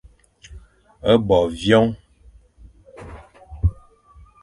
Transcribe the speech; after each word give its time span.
Bo 1.27 1.39
vyoñ. 1.59 1.87